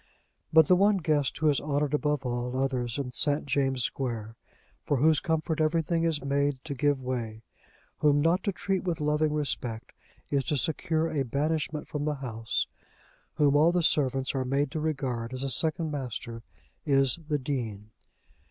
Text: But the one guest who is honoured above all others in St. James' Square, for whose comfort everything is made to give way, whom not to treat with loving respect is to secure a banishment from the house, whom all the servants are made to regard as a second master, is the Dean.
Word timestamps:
But 0.51 0.65
the 0.65 0.75
one 0.75 0.97
guest 0.97 1.37
who 1.37 1.47
is 1.49 1.61
honoured 1.61 1.93
above 1.93 2.25
all 2.25 2.57
others 2.57 2.97
in 2.97 3.11
St. 3.11 3.45
James' 3.45 3.83
Square, 3.83 4.35
for 4.83 4.97
whose 4.97 5.19
comfort 5.19 5.61
everything 5.61 6.05
is 6.05 6.23
made 6.25 6.57
to 6.63 6.73
give 6.73 7.03
way, 7.03 7.43
whom 7.99 8.19
not 8.19 8.43
to 8.45 8.51
treat 8.51 8.83
with 8.83 8.99
loving 8.99 9.31
respect 9.31 9.91
is 10.31 10.43
to 10.45 10.57
secure 10.57 11.11
a 11.11 11.21
banishment 11.21 11.87
from 11.87 12.05
the 12.05 12.15
house, 12.15 12.65
whom 13.35 13.55
all 13.55 13.71
the 13.71 13.83
servants 13.83 14.33
are 14.33 14.43
made 14.43 14.71
to 14.71 14.79
regard 14.79 15.35
as 15.35 15.43
a 15.43 15.51
second 15.51 15.91
master, 15.91 16.41
is 16.83 17.19
the 17.27 17.37
Dean. 17.37 17.91